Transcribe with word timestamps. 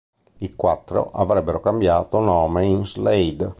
I 0.39 0.55
quattro 0.55 1.11
avrebbero 1.11 1.59
cambiato 1.59 2.17
nome 2.19 2.65
in 2.65 2.87
Slade. 2.87 3.49